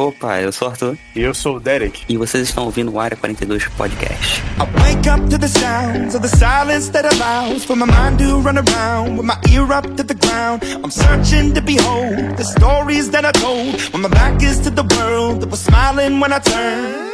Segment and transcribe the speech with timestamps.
[0.00, 0.96] Opa, eu sou o Arthur.
[1.14, 2.04] E eu sou o Derek.
[2.08, 4.42] E vocês estão ouvindo o Área 42 Podcast.
[4.56, 8.40] I wake up to the sounds of the silence that allows for my mind to
[8.40, 10.62] run around with my ear up to the ground.
[10.82, 14.84] I'm searching to behold the stories that I told when my back is to the
[14.96, 17.10] world that was smiling when I turned.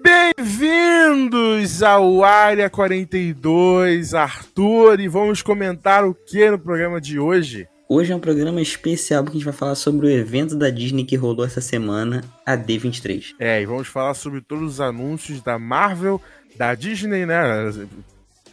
[0.00, 7.66] Bem-vindos ao Área 42, Arthur, e vamos comentar o que no programa de hoje?
[7.86, 11.04] Hoje é um programa especial porque a gente vai falar sobre o evento da Disney
[11.04, 13.34] que rolou essa semana, a D23.
[13.38, 16.20] É, e vamos falar sobre todos os anúncios da Marvel,
[16.56, 17.42] da Disney, né?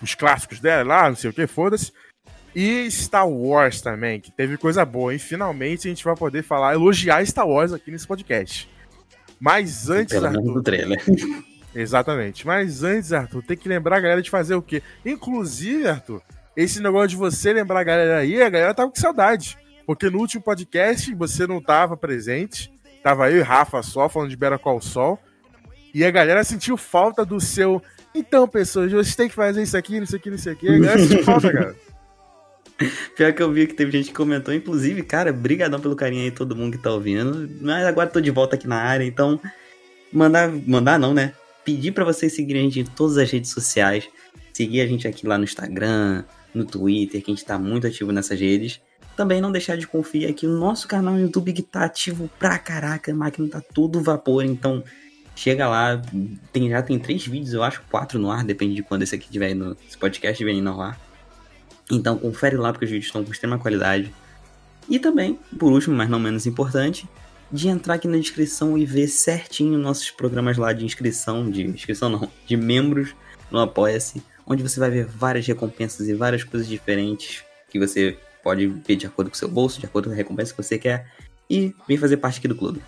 [0.02, 1.94] Os clássicos dela lá, não sei o que, foda-se.
[2.54, 5.16] E Star Wars também, que teve coisa boa.
[5.16, 8.68] E finalmente a gente vai poder falar, elogiar Star Wars aqui nesse podcast.
[9.40, 10.14] Mas antes.
[10.14, 11.02] Pelo menos do trailer.
[11.74, 12.46] Exatamente.
[12.46, 14.84] Mas antes, Arthur, tem que lembrar a galera de fazer o quê?
[15.06, 16.22] Inclusive, Arthur,
[16.56, 19.58] esse negócio de você lembrar a galera aí, a galera tava com saudade.
[19.86, 22.72] Porque no último podcast você não tava presente.
[23.04, 25.20] Tava eu e Rafa só falando de Better Call Sol.
[25.94, 27.82] E a galera sentiu falta do seu.
[28.14, 30.68] Então, pessoas, você tem que fazer isso aqui, isso aqui, isso aqui.
[30.68, 31.76] A galera sentiu falta, cara.
[33.16, 36.32] Pior que eu vi que teve gente que comentou, inclusive, cara, brigadão pelo carinho aí,
[36.32, 37.50] todo mundo que tá ouvindo.
[37.62, 39.40] Mas agora tô de volta aqui na área, então.
[40.12, 41.34] Mandar, mandar não, né?
[41.64, 44.08] Pedir para vocês seguirem a gente em todas as redes sociais.
[44.54, 48.12] Seguir a gente aqui lá no Instagram, no Twitter, que a gente tá muito ativo
[48.12, 48.82] nessas redes.
[49.16, 52.58] Também não deixar de conferir aqui no nosso canal no YouTube que tá ativo pra
[52.58, 54.84] caraca, a máquina tá todo vapor, então
[55.36, 56.02] chega lá,
[56.52, 59.30] tem, já tem três vídeos, eu acho, quatro no ar, depende de quando esse aqui
[59.30, 61.00] tiver no esse podcast estiver indo ar.
[61.92, 64.14] Então confere lá porque os vídeos estão com extrema qualidade.
[64.90, 67.08] E também, por último, mas não menos importante,
[67.52, 72.10] de entrar aqui na descrição e ver certinho nossos programas lá de inscrição, de inscrição
[72.10, 73.14] não, de membros
[73.52, 78.68] no Apoia-se, onde você vai ver várias recompensas e várias coisas diferentes que você pode
[78.68, 81.08] ver de acordo com o seu bolso, de acordo com a recompensa que você quer,
[81.50, 82.82] e vir fazer parte aqui do clube.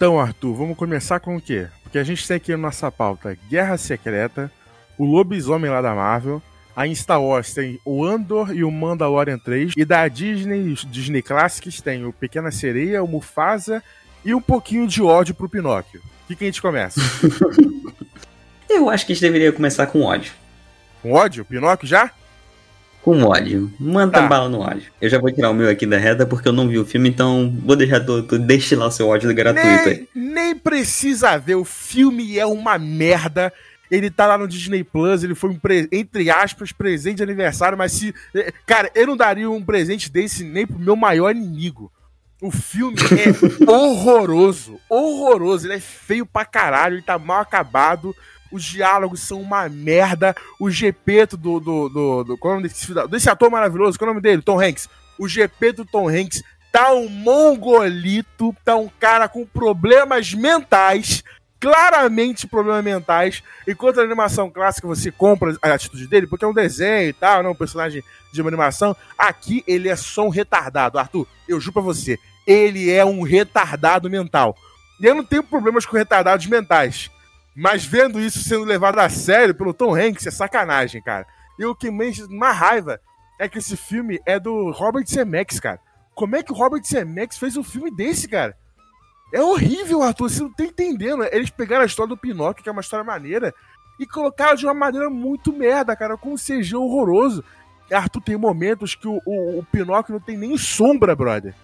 [0.00, 1.68] Então, Arthur, vamos começar com o quê?
[1.82, 4.50] Porque a gente tem aqui na nossa pauta Guerra Secreta,
[4.96, 6.42] o Lobisomem lá da Marvel,
[6.74, 11.20] a em Star Wars tem o Andor e o Mandalorian 3, e da Disney, Disney
[11.20, 13.82] Classics tem o Pequena Sereia, o Mufasa
[14.24, 16.00] e um pouquinho de ódio pro Pinóquio.
[16.00, 16.98] O que, que a gente começa?
[18.70, 20.32] Eu acho que a gente deveria começar com ódio.
[21.02, 21.44] Com ódio?
[21.44, 22.10] Pinóquio já?
[23.02, 23.72] Com ódio.
[23.80, 24.26] Manda Tá.
[24.28, 24.92] bala no ódio.
[25.00, 27.08] Eu já vou tirar o meu aqui da reta porque eu não vi o filme,
[27.08, 30.08] então vou deixar tu, tu destilar o seu ódio gratuito aí.
[30.14, 33.52] Nem, nem precisa ver, o filme é uma merda.
[33.90, 35.58] Ele tá lá no Disney Plus, ele foi um,
[35.90, 38.14] entre aspas, presente de aniversário, mas se.
[38.34, 41.90] eh, Cara, eu não daria um presente desse nem pro meu maior inimigo.
[42.40, 45.66] O filme é horroroso, horroroso.
[45.66, 48.14] Ele é feio pra caralho, ele tá mal acabado.
[48.52, 50.34] Os diálogos são uma merda.
[50.58, 51.60] O Gepeto do.
[51.60, 53.98] do, do, do qual é o nome desse, desse ator maravilhoso?
[53.98, 54.42] Qual é o nome dele?
[54.42, 54.88] Tom Hanks.
[55.18, 61.22] O Gepeto Tom Hanks tá um mongolito, tá um cara com problemas mentais,
[61.58, 63.42] claramente problemas mentais.
[63.66, 67.42] Enquanto a animação clássica você compra a atitude dele, porque é um desenho e tal,
[67.42, 68.02] não é um personagem
[68.32, 68.96] de uma animação.
[69.18, 70.98] Aqui ele é só um retardado.
[70.98, 74.56] Arthur, eu juro pra você, ele é um retardado mental.
[75.00, 77.10] E eu não tenho problemas com retardados mentais.
[77.60, 81.26] Mas vendo isso sendo levado a sério pelo Tom Hanks é sacanagem, cara.
[81.58, 82.98] E o que me uma raiva
[83.38, 85.78] é que esse filme é do Robert Zemeckis, cara.
[86.14, 88.56] Como é que o Robert Zemeckis fez um filme desse, cara?
[89.30, 90.30] É horrível, Arthur.
[90.30, 91.22] Você não tá entendendo.
[91.30, 93.54] Eles pegaram a história do Pinóquio, que é uma história maneira,
[93.98, 97.44] e colocaram de uma maneira muito merda, cara, com um CG horroroso.
[97.92, 101.54] Arthur, tem momentos que o, o, o Pinóquio não tem nem sombra, brother.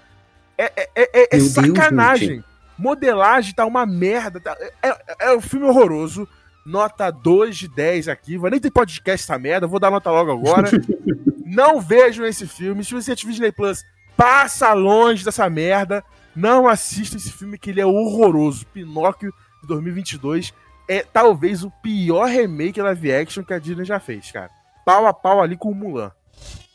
[0.59, 2.29] É, é, é, é- Deus, sacanagem.
[2.29, 2.56] gente.
[2.79, 4.41] Modelagem tá uma merda.
[4.41, 4.97] tá- é, é-
[5.31, 6.29] é um filme horroroso.
[6.65, 8.37] Nota 2 de 10 aqui.
[8.37, 9.67] Vai nem ter podcast essa merda.
[9.67, 10.69] Vou dar nota logo agora.
[11.47, 12.85] não vejam esse filme.
[12.85, 13.83] Se você tiver Disney Plus,
[14.17, 16.03] passa longe dessa merda.
[16.35, 18.67] Não assista esse filme que ele é horroroso.
[18.67, 19.33] Pinóquio
[19.63, 20.53] de 2022
[20.89, 24.51] é talvez o pior remake live action que a Disney já fez, cara.
[24.85, 26.11] Pau a pau ali com o Mulan.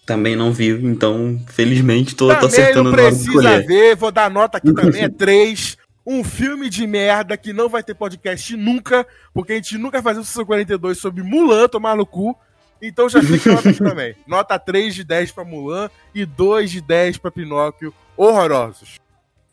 [0.05, 4.57] Também não vi, então, felizmente, tô, tô Também acertando não precisa ver, vou dar nota
[4.57, 5.77] aqui também, é 3.
[6.11, 10.19] Um filme de merda que não vai ter podcast nunca, porque a gente nunca fazer
[10.19, 12.37] o Sessão 42 sobre Mulan tomar no cu.
[12.81, 14.15] Então já fica nota aqui também.
[14.27, 17.93] Nota 3 de 10 pra Mulan e 2 de 10 pra Pinóquio.
[18.17, 18.99] Horrorosos.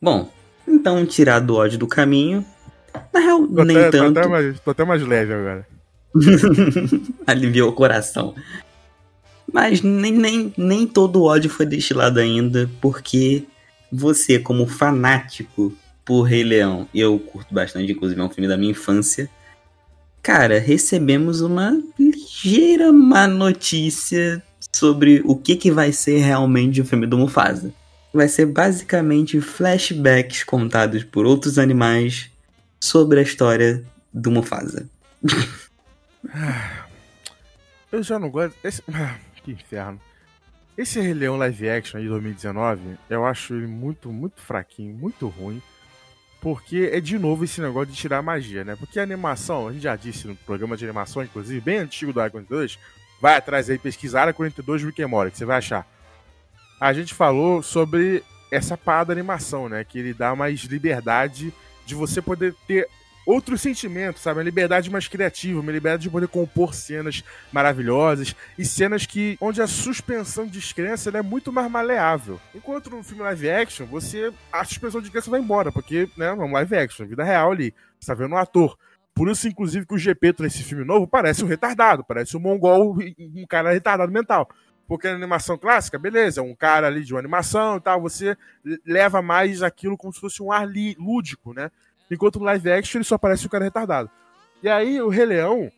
[0.03, 0.29] Bom,
[0.67, 2.45] então, tirar do ódio do caminho.
[3.13, 4.19] Na real, Tô nem até, tô tanto.
[4.19, 5.67] até mais, tô até mais leve agora.
[7.25, 8.35] Aliviou o coração.
[9.53, 13.45] Mas nem, nem, nem todo ódio foi destilado ainda, porque
[13.93, 15.73] você, como fanático
[16.09, 19.29] por Rei Leão, eu curto bastante, inclusive é um filme da minha infância.
[20.23, 24.43] Cara, recebemos uma ligeira má notícia
[24.75, 27.75] sobre o que, que vai ser realmente o filme do Mufasa.
[28.11, 32.31] Vai ser basicamente flashbacks contados por outros animais
[32.83, 34.89] sobre a história do Mufasa.
[37.93, 38.57] Eu já não gosto.
[38.65, 38.83] Esse...
[39.45, 40.01] Que inferno.
[40.77, 45.61] Esse Rei Leão live action de 2019, eu acho ele muito, muito fraquinho, muito ruim.
[46.41, 48.77] Porque é de novo esse negócio de tirar magia, né?
[48.77, 52.21] Porque a animação, a gente já disse no programa de animação, inclusive, bem antigo do
[52.21, 52.79] Área 42,
[53.21, 55.87] vai atrás aí, pesquisar Área 42 Rick and Morty, que você vai achar.
[56.81, 59.83] A gente falou sobre essa parada da animação, né?
[59.83, 61.53] Que ele dá mais liberdade
[61.85, 62.89] de você poder ter
[63.29, 64.39] outros sentimentos, sabe?
[64.39, 67.23] Uma liberdade mais criativa, uma liberdade de poder compor cenas
[67.53, 72.41] maravilhosas e cenas que onde a suspensão de descrença é muito mais maleável.
[72.55, 76.33] Enquanto no filme live action, você a suspensão de descrença vai embora, porque, né, é
[76.33, 77.75] um live action, vida real ali.
[78.01, 78.79] Você tá vendo um ator.
[79.15, 82.97] Por isso, inclusive, que o GP nesse filme novo parece um retardado, parece um mongol,
[83.19, 84.49] um cara retardado mental.
[84.87, 88.35] Porque na animação clássica, beleza, um cara ali de uma animação e tal, você
[88.87, 90.67] leva mais aquilo como se fosse um ar
[90.99, 91.71] lúdico, né?
[92.11, 94.11] Enquanto no live action ele só parece um cara retardado.
[94.63, 95.71] E aí o Rei Leão,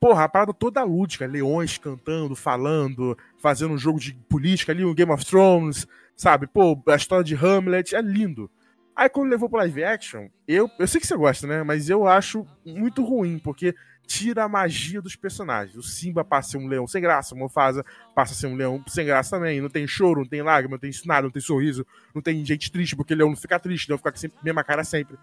[0.00, 4.94] porra, a parada toda lúdica, leões cantando, falando, fazendo um jogo de política ali, um
[4.94, 5.86] Game of Thrones,
[6.16, 6.46] sabe?
[6.46, 8.50] Pô, a história de Hamlet é lindo.
[8.94, 11.62] Aí quando levou pro live action, eu, eu sei que você gosta, né?
[11.62, 13.74] Mas eu acho muito ruim, porque
[14.08, 15.76] tira a magia dos personagens.
[15.76, 17.84] O Simba passa a ser um leão sem graça, o Mufasa
[18.14, 19.60] passa a ser um leão sem graça também.
[19.60, 22.72] Não tem choro, não tem lágrima, não tem nada, não tem sorriso, não tem gente
[22.72, 25.16] triste, porque o leão não fica triste, o leão fica com a mesma cara sempre.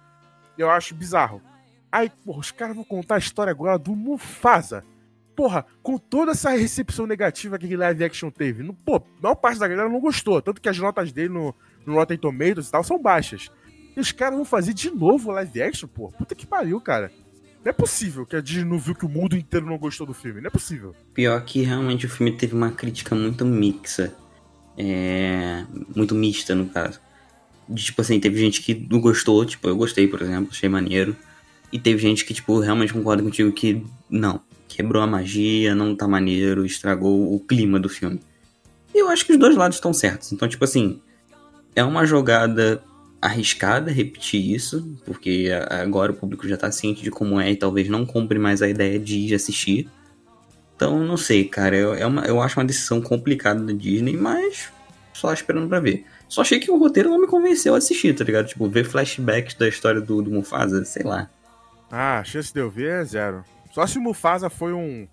[0.58, 1.42] Eu acho bizarro.
[1.92, 4.84] Aí, porra, os caras vão contar a história agora do Mufasa.
[5.36, 9.60] Porra, com toda essa recepção negativa que live action teve, no, pô, a maior parte
[9.60, 10.42] da galera não gostou.
[10.42, 11.56] Tanto que as notas dele no,
[11.86, 13.50] no Rotten Tomatoes e tal são baixas.
[13.96, 16.12] E os caras vão fazer de novo live action, pô.
[16.12, 17.12] Puta que pariu, cara.
[17.64, 20.14] Não é possível que a Disney não viu que o mundo inteiro não gostou do
[20.14, 20.42] filme.
[20.42, 20.94] Não é possível.
[21.14, 24.14] Pior que realmente o filme teve uma crítica muito mixa.
[24.78, 25.66] É.
[25.96, 27.05] Muito mista, no caso
[27.74, 31.16] tipo assim, teve gente que não gostou, tipo, eu gostei, por exemplo, achei maneiro.
[31.72, 36.08] E teve gente que, tipo, realmente concorda contigo que não, quebrou a magia, não tá
[36.08, 38.20] maneiro, estragou o clima do filme.
[38.94, 40.32] E eu acho que os dois lados estão certos.
[40.32, 41.02] Então, tipo assim,
[41.76, 42.82] é uma jogada
[43.22, 47.90] arriscada repetir isso, porque agora o público já tá ciente de como é e talvez
[47.90, 49.90] não compre mais a ideia de ir assistir.
[50.76, 54.70] Então, não sei, cara, eu, é uma, eu acho uma decisão complicada da Disney, mas
[55.14, 56.06] só esperando para ver.
[56.28, 58.48] Só achei que o roteiro não me convenceu a assistir, tá ligado?
[58.48, 61.30] Tipo, ver flashbacks da história do, do Mufasa, sei lá.
[61.92, 63.44] Ah, a chance de eu ver é zero.
[63.72, 65.08] Só se o Mufasa foi um,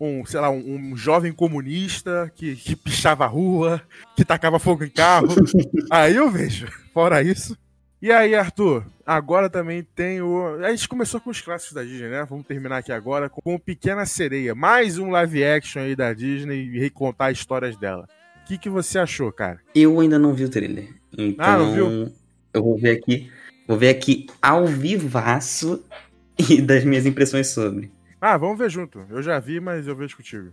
[0.00, 3.82] um sei lá, um, um jovem comunista que, que pichava a rua,
[4.16, 5.28] que tacava fogo em carro.
[5.90, 6.66] aí eu vejo.
[6.92, 7.56] Fora isso.
[8.00, 10.58] E aí, Arthur, agora também tem o.
[10.62, 12.26] A gente começou com os clássicos da Disney, né?
[12.28, 14.54] Vamos terminar aqui agora com Pequena Sereia.
[14.54, 18.06] Mais um live action aí da Disney e recontar histórias dela
[18.46, 19.60] que, que você achou, cara?
[19.74, 20.94] Eu ainda não vi o trailer.
[21.12, 22.12] Então, ah, não viu?
[22.54, 23.30] Eu vou ver aqui.
[23.66, 25.84] Vou ver aqui ao vivaço
[26.38, 27.92] e das minhas impressões sobre.
[28.20, 29.04] Ah, vamos ver junto.
[29.10, 30.52] Eu já vi, mas eu vejo contigo.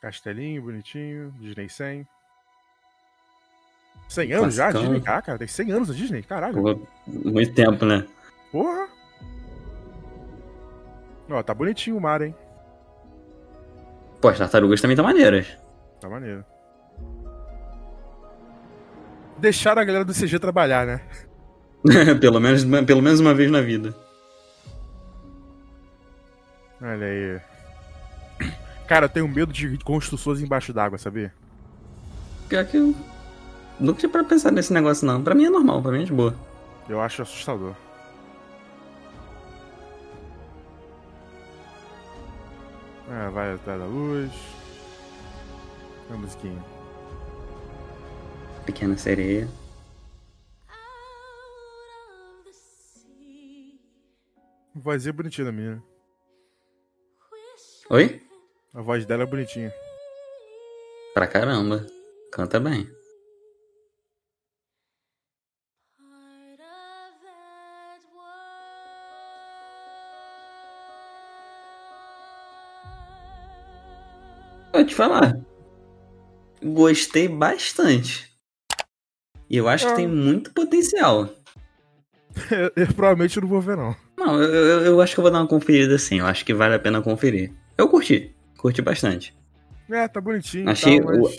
[0.00, 2.06] Castelinho, bonitinho, Disney 100.
[4.08, 4.70] 100 anos já?
[4.70, 5.02] Disney?
[5.04, 6.22] Ah, cara, tem 100 anos a Disney?
[6.22, 6.62] Caralho.
[6.62, 8.06] Pô, muito tempo, né?
[8.52, 8.88] Porra!
[11.28, 12.32] Ó, tá bonitinho o mar, hein?
[14.26, 15.46] Pô, as tartarugas também estão maneiras.
[16.00, 16.44] Tá maneiro.
[19.38, 21.00] Deixaram a galera do CG trabalhar, né?
[22.20, 23.94] pelo, menos, pelo menos uma vez na vida.
[26.82, 27.40] Olha aí.
[28.88, 31.32] Cara, eu tenho medo de construções embaixo d'água, sabia?
[32.48, 32.96] Pior que eu
[33.78, 35.22] nunca tinha pra pensar nesse negócio, não.
[35.22, 36.34] Pra mim é normal, pra mim é de boa.
[36.88, 37.76] Eu acho assustador.
[43.30, 44.32] Vai atrás da luz.
[46.10, 46.64] A musiquinha.
[48.64, 49.48] Pequena sereia.
[54.74, 55.82] Vozinha bonitinha da minha.
[57.90, 58.22] Oi?
[58.74, 59.72] A voz dela é bonitinha.
[61.14, 61.86] Pra caramba.
[62.32, 62.88] Canta bem.
[74.86, 75.38] Te falar.
[76.62, 78.30] Gostei bastante.
[79.48, 79.90] E eu acho é.
[79.90, 81.28] que tem muito potencial.
[82.50, 83.94] eu, eu provavelmente não vou ver, não.
[84.16, 86.18] Não, eu, eu, eu acho que eu vou dar uma conferida sim.
[86.18, 87.52] Eu acho que vale a pena conferir.
[87.76, 88.34] Eu curti.
[88.56, 89.36] Curti bastante.
[89.90, 90.68] É, tá bonitinho.
[90.68, 91.18] Achei, tal, mas...
[91.18, 91.38] o-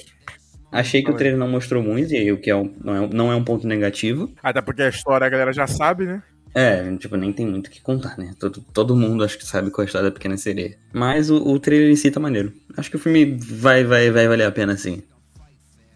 [0.72, 3.08] achei que o trailer não mostrou muito, e aí o que é um- não, é,
[3.10, 4.32] não é um ponto negativo.
[4.42, 6.24] Até porque a história a galera já sabe, né?
[6.54, 8.34] É, tipo, nem tem muito o que contar, né?
[8.40, 10.78] Todo, todo mundo acho que sabe qual é a história da Pequena Sereia.
[10.92, 12.52] Mas o, o trailer em si tá maneiro.
[12.76, 15.04] Acho que o filme vai, vai, vai valer a pena, sim.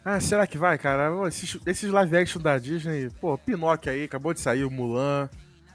[0.03, 1.11] Ah, será que vai, cara?
[1.27, 5.29] Esses, esses live action da Disney, pô, Pinóquio aí, acabou de sair, o Mulan.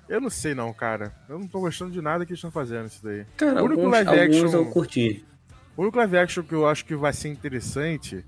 [0.08, 1.12] Eu não sei não, cara.
[1.28, 3.24] Eu não tô gostando de nada que eles estão fazendo isso daí.
[3.36, 5.24] Cara, O único alguns, live action- eu curti.
[5.76, 8.24] O único live action que eu acho que vai ser interessante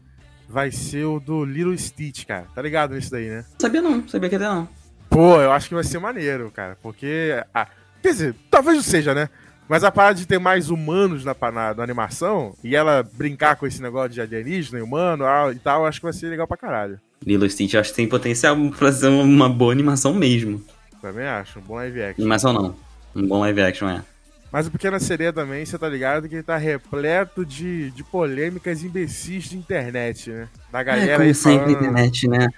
[0.48, 2.46] vai ser o do Little Stitch, cara.
[2.54, 3.44] Tá ligado nisso daí, né?
[3.60, 4.68] Sabia não, sabia que até não.
[5.08, 6.76] Pô, eu acho que vai ser maneiro, cara.
[6.82, 7.42] Porque.
[7.54, 7.66] ah,
[8.02, 9.28] quer dizer, talvez não seja, né?
[9.68, 13.66] Mas a parada de ter mais humanos na, na, na animação e ela brincar com
[13.66, 16.56] esse negócio de alienígena e humano ah, e tal, acho que vai ser legal pra
[16.56, 16.98] caralho.
[17.24, 20.64] Lilo Stitch acho que tem potencial pra ser uma boa animação mesmo.
[21.02, 22.22] Também acho, um bom live action.
[22.22, 22.76] Animação não.
[23.14, 24.02] Um bom live action, é.
[24.50, 28.82] Mas o Pequena Sereia também, você tá ligado que ele tá repleto de, de polêmicas
[28.82, 30.48] imbecis de internet, né?
[30.72, 31.84] Da galera é, como aí sempre, falando...
[31.84, 32.48] internet, né?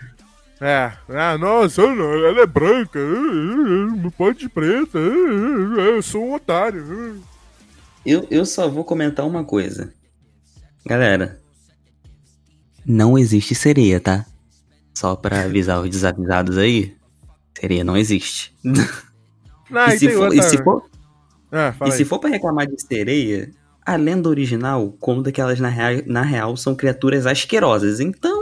[0.61, 6.02] É, ah, nossa, ela é branca, ah, ah, não pode de preta, ah, ah, eu
[6.02, 6.85] sou um otário.
[6.90, 7.26] ah.
[8.05, 9.93] Eu, eu só vou comentar uma coisa.
[10.85, 11.40] Galera,
[12.85, 14.26] não existe sereia, tá?
[14.95, 16.95] Só pra avisar os desavisados aí,
[17.59, 18.55] sereia não existe.
[18.62, 18.85] Não,
[19.88, 20.38] e, e se for, outra...
[20.38, 20.90] e se for,
[21.52, 21.97] Ah, fala e aí.
[21.99, 23.50] se for pra reclamar de sereia,
[23.85, 27.99] a lenda original conta que elas na real, na real são criaturas asquerosas.
[28.00, 28.39] Então?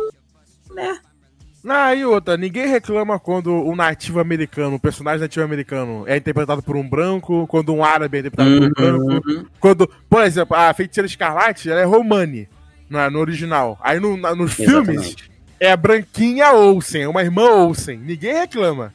[1.70, 6.62] Ah, e outra, ninguém reclama quando um nativo americano, um personagem nativo americano é interpretado
[6.62, 9.44] por um branco, quando um árabe é interpretado por um branco, Uhum.
[9.60, 12.48] quando, por exemplo, a Feiticeira Escarlate, ela é Romani,
[12.88, 13.78] na, no original.
[13.82, 15.30] Aí no, na- nos filmes, Exatamente.
[15.60, 17.98] é a branquinha Olsen, uma irmã Olsen.
[17.98, 18.94] Ninguém reclama.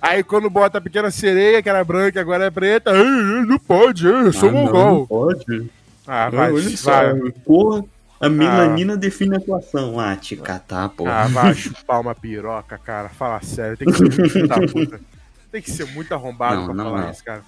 [0.00, 3.58] Aí quando bota a pequena sereia, que era branca, agora é preta, "Ai, ai, não
[3.58, 4.98] pode, ai, eu sou Ah, não, mongol.
[5.00, 5.70] não pode.
[6.06, 7.84] Ah, vai, vai, porra,
[8.20, 9.98] a melanina define a atuação.
[10.00, 11.22] Ah, te catar, porra.
[11.24, 13.08] ah, vai chupar uma piroca, cara.
[13.08, 15.00] Fala sério, tem que ser muito puta.
[15.50, 17.10] Tem que ser muito arrombado Não, pra não falar é.
[17.10, 17.42] isso, cara.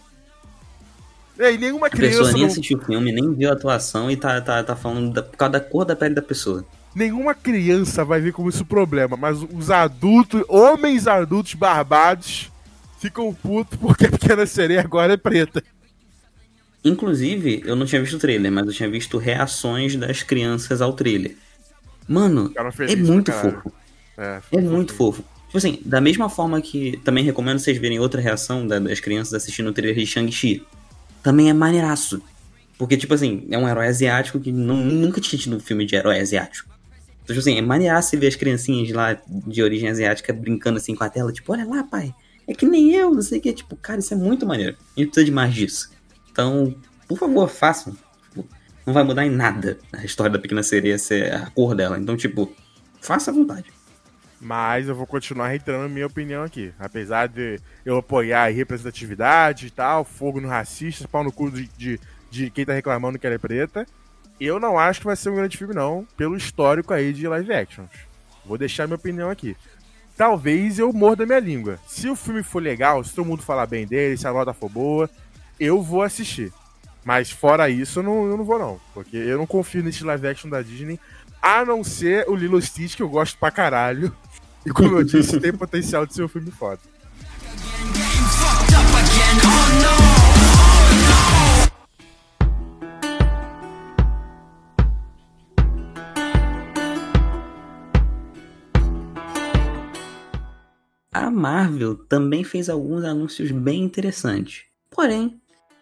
[1.39, 4.11] E aí, nenhuma A pessoa criança, nem não, assistiu o filme, nem viu a atuação
[4.11, 6.65] e tá, tá, tá falando da, por causa da cor da pele da pessoa.
[6.95, 12.51] nenhuma criança vai ver como isso problema, mas os adultos, homens adultos barbados,
[12.99, 15.63] ficam putos porque a pequena sereia agora é preta.
[16.85, 20.93] Inclusive, eu não tinha visto o trailer, mas eu tinha visto reações das crianças ao
[20.95, 21.37] trailer.
[22.09, 23.73] Mano, Ficaram é muito fofo.
[24.17, 25.23] É, É muito fofo.
[25.47, 29.35] Tipo assim, da mesma forma que também recomendo vocês verem outra reação da- das crianças
[29.35, 30.65] assistindo o trailer de Shang-Chi.
[31.23, 32.23] Também é maneiraço.
[32.79, 35.95] Porque, tipo assim, é um herói asiático que nu- nunca tinha tido um filme de
[35.97, 36.69] herói asiático.
[37.23, 41.05] Então, tipo assim, é maneiraço ver as criancinhas lá de origem asiática brincando assim com
[41.05, 42.15] a tela, tipo, olha lá, pai,
[42.49, 43.53] é que nem eu, não sei o que.
[43.53, 44.77] Tipo, cara, isso é muito maneiro.
[44.97, 45.91] A gente precisa de mais disso.
[46.31, 46.75] Então,
[47.09, 47.97] por favor, façam.
[48.87, 51.99] Não vai mudar em nada a história da Pequena Sereia ser a cor dela.
[51.99, 52.53] Então, tipo,
[53.01, 53.73] faça à vontade.
[54.41, 56.73] Mas eu vou continuar reiterando minha opinião aqui.
[56.79, 61.69] Apesar de eu apoiar a representatividade e tal, fogo no racista, pau no cu de,
[61.77, 63.87] de, de quem tá reclamando que ela é preta,
[64.41, 67.53] eu não acho que vai ser um grande filme, não, pelo histórico aí de live
[67.53, 67.91] actions.
[68.47, 69.55] Vou deixar minha opinião aqui.
[70.17, 71.79] Talvez eu morda minha língua.
[71.87, 74.71] Se o filme for legal, se todo mundo falar bem dele, se a nota for
[74.71, 75.11] boa,
[75.61, 76.51] eu vou assistir.
[77.05, 78.81] Mas fora isso, eu não, eu não vou não.
[78.95, 80.99] Porque eu não confio nesse live action da Disney,
[81.41, 84.15] a não ser o Lilo Stitch, que eu gosto pra caralho.
[84.63, 86.79] E como eu disse, tem potencial de ser um filme foda.
[101.11, 104.65] A Marvel também fez alguns anúncios bem interessantes.
[104.91, 105.40] Porém,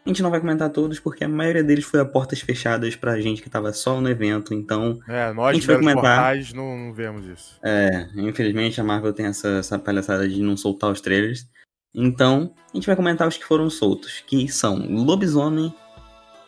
[0.09, 3.21] a gente não vai comentar todos porque a maioria deles foi a portas fechadas pra
[3.21, 6.03] gente que tava só no evento, então, É, A nós gente vai comentar.
[6.17, 7.59] mortais não, não vemos isso.
[7.63, 11.47] é, infelizmente a Marvel tem essa, essa palhaçada de não soltar os trailers.
[11.95, 15.75] Então, a gente vai comentar os que foram soltos, que são Lobisomem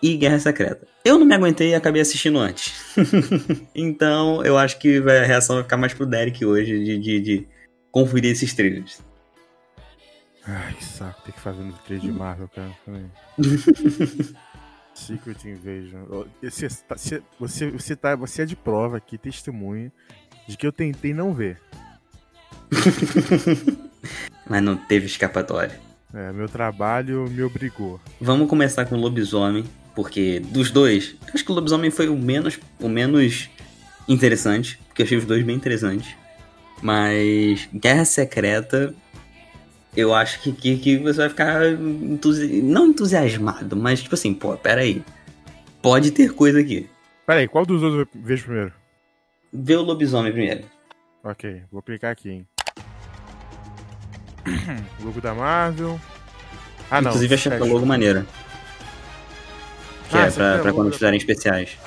[0.03, 0.87] e Guerra Secreta.
[1.05, 2.95] Eu não me aguentei e acabei assistindo antes.
[3.75, 7.21] então, eu acho que vai- a reação vai ficar mais pro Derek hoje de, de,
[7.21, 7.49] de
[7.91, 9.03] conferir esses trailers.
[10.47, 12.71] Ai, que saco, tem que fazer no 3 de Marvel, cara.
[12.85, 13.11] Também.
[14.95, 16.25] Secret Invasion.
[16.43, 19.93] Você, tá- você, você, você, tá, você é de prova aqui, testemunha,
[20.49, 21.61] de que eu tentei não ver.
[24.49, 25.79] Mas não teve escapatória.
[26.13, 28.01] É, meu trabalho me obrigou.
[28.21, 32.59] Vamos começar com o Lobisomem, porque dos dois, acho que o Lobisomem foi o menos,
[32.81, 33.49] o menos
[34.09, 36.15] interessante, porque eu achei os dois bem interessantes.
[36.83, 38.95] Mas Guerra Secreta,
[39.97, 42.63] eu acho que, que, que você vai ficar entusi...
[42.63, 45.03] não entusiasmado, mas tipo assim, pô, pera aí.
[45.83, 46.89] Pode ter coisa aqui.
[47.27, 48.73] Pera aí, qual dos dois eu vejo primeiro?
[49.53, 50.65] Vê o lobisomem primeiro.
[51.25, 52.47] Ok, vou clicar aqui, hein.
[55.03, 56.01] logo da Marvel.
[56.91, 57.11] Ah, não.
[57.11, 58.27] Inclusive achei a logo maneira.
[60.09, 61.79] Que Ah, é pra, é pra quando da- fizerem especiais.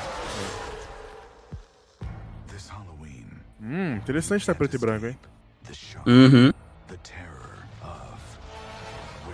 [2.47, 3.25] This Halloween,
[3.61, 5.17] Hum, interessante tá preto e branco, hein.
[5.67, 6.51] the shock, Uhum.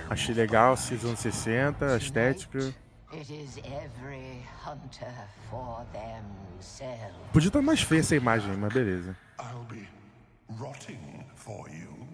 [0.10, 2.74] Achei legal, season 60, a estética.
[7.32, 9.16] Podia estar mais feia essa imagem, mas beleza.
[9.40, 9.88] I'll be
[10.58, 12.08] rotting for you.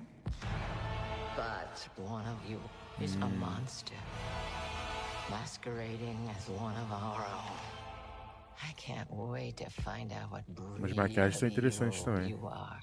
[1.37, 2.59] But one of you
[2.99, 3.95] is a monster,
[5.29, 7.75] masquerading as one of our own.
[8.61, 10.43] I can't wait to find out what
[10.79, 12.31] Mas maquiagens são interessantes também.
[12.31, 12.79] You are.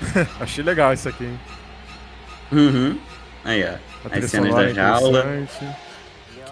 [0.40, 1.40] Achei legal isso aqui, hein.
[2.52, 2.98] Uhum.
[3.44, 4.08] Aí, ó.
[4.08, 5.46] A As cenas da é jaula.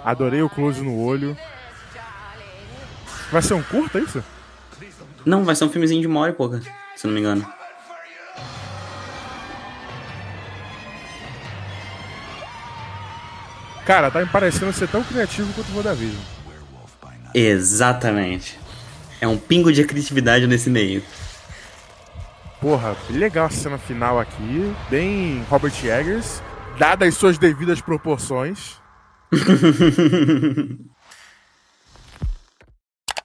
[0.04, 1.36] Adorei o close no olho.
[3.30, 4.22] Vai ser um curta isso?
[5.24, 6.60] Não, vai ser um filmezinho de uma hora e pouca,
[6.96, 7.46] se não me engano.
[13.84, 16.20] Cara, tá me parecendo ser tão criativo quanto o WandaVision.
[17.34, 18.58] Exatamente.
[19.20, 21.02] É um pingo de criatividade nesse meio.
[22.60, 24.74] Porra, legal a cena final aqui.
[24.90, 26.42] Bem Robert Eggers.
[26.78, 28.76] Dadas suas devidas proporções.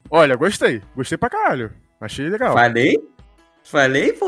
[0.09, 0.81] Olha, gostei.
[0.95, 1.71] Gostei pra caralho.
[1.99, 2.53] Achei legal.
[2.53, 2.95] Falei?
[3.63, 4.27] Falei, pô.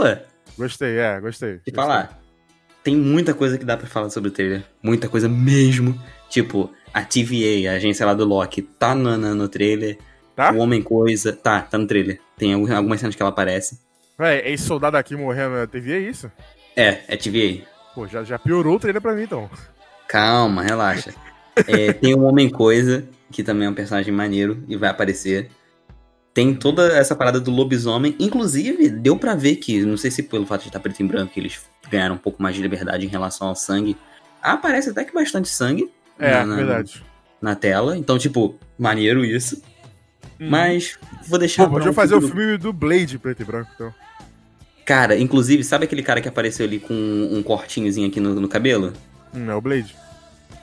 [0.58, 1.60] Gostei, é, gostei.
[1.60, 2.20] Te falar.
[2.84, 4.64] Tem muita coisa que dá pra falar sobre o trailer.
[4.82, 6.00] Muita coisa mesmo.
[6.30, 9.98] Tipo, a TVA, a agência lá do Loki, tá no, no, no trailer.
[10.36, 10.52] Tá?
[10.52, 11.34] O Homem Coisa.
[11.34, 12.20] Tá, tá no trailer.
[12.38, 13.80] Tem algum- algumas cenas que ela aparece.
[14.18, 16.32] Véi, esse soldado aqui morrendo na TV é isso?
[16.76, 17.64] É, é TVA.
[17.94, 19.50] Pô, já, já piorou o trailer pra mim então.
[20.08, 21.14] Calma, relaxa.
[21.68, 25.50] É, tem o Homem Coisa, que também é um personagem maneiro e vai aparecer.
[26.34, 28.16] Tem toda essa parada do lobisomem.
[28.20, 31.34] Inclusive, deu pra ver que, não sei se pelo fato de estar preto e branco,
[31.34, 33.96] que eles ganharam um pouco mais de liberdade em relação ao sangue.
[34.42, 37.04] Aparece até que bastante sangue É, na, na- verdade.
[37.42, 37.98] na tela.
[37.98, 39.62] Então, tipo, maneiro isso.
[40.38, 43.94] Mas vou deixar Pô, podia um fazer o filme do Blade preto e branco, então.
[44.86, 48.94] Cara, inclusive, sabe aquele cara que apareceu ali com um cortinhozinho aqui no- no cabelo?
[49.34, 49.96] Hum, é o Blade.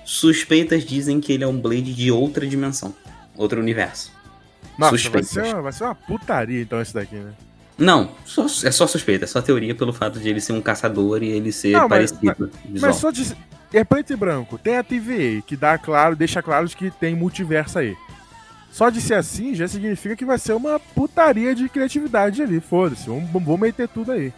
[0.04, 2.94] Suspeitas dizem que ele é um Blade de outra dimensão,
[3.36, 4.12] outro universo.
[4.78, 5.30] Nossa, vai Suspeitas.
[5.30, 7.32] ser, uma, vai ser uma putaria então esse daqui, né?
[7.76, 11.22] Não, só- é só suspeita, é só teoria pelo fato de ele ser um caçador
[11.22, 12.50] e ele ser Não, mas- parecido.
[12.64, 12.90] visual.
[12.92, 13.34] Mas só de.
[13.72, 14.58] É preto e branco.
[14.58, 17.96] Tem a TVA, que dá claro, deixa claro que tem multiverso aí.
[18.72, 22.58] Só de ser assim já significa que vai ser uma putaria de criatividade ali.
[22.58, 24.32] Foda-se, vamos, vamos meter tudo aí.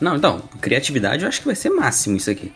[0.00, 2.52] Não, então, criatividade eu acho que vai ser máximo isso aqui.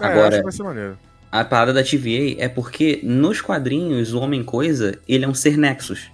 [0.00, 0.98] É, acho Agora, que vai ser maneiro.
[1.30, 6.10] a parada da TVA é porque nos quadrinhos o Homem-Coisa, ele é um ser Nexus.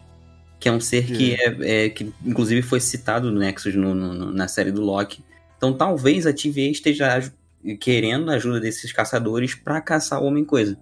[0.59, 4.33] Que é um ser que é, é- que inclusive foi citado no Nexus no- no-
[4.33, 5.23] na série do Loki.
[5.57, 7.31] Então talvez a TVA esteja
[7.79, 10.77] querendo a ajuda desses caçadores pra caçar o Homem-Coisa.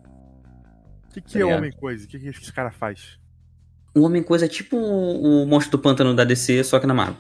[1.11, 1.59] O que, que Tá é ligado?
[1.59, 2.05] Homem-Coisa?
[2.05, 3.19] O que, que esse cara faz?
[3.95, 7.17] O Homem-Coisa é tipo o, o monstro do pântano da DC, só que na Marvel.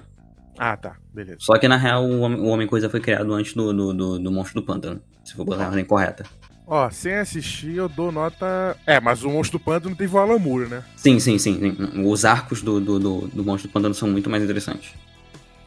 [0.58, 0.96] Ah, tá.
[1.12, 1.38] Beleza.
[1.40, 4.30] Só que na real o Homem- o Homem-Coisa foi criado antes do, do, do, do
[4.32, 5.00] monstro do pântano.
[5.24, 6.24] Se for botar a ordem correta.
[6.66, 8.76] Ó, sem assistir eu dou nota.
[8.86, 10.82] É, mas o Monstro do Pântano teve o Alan Moore, né?
[10.96, 11.58] Sim, sim, sim.
[11.58, 12.02] sim.
[12.06, 14.92] Os arcos do, do, do, do monstro do pântano são muito mais interessantes.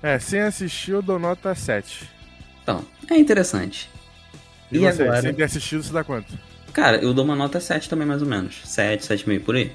[0.01, 2.09] É, sem assistir eu dou nota 7.
[2.63, 3.89] Então, é interessante.
[4.71, 5.21] E, E você, agora?
[5.21, 6.33] sem ter assistido, você dá quanto?
[6.73, 8.61] Cara, eu dou uma nota 7 também, mais ou menos.
[8.63, 9.71] 7, 7,5 por aí.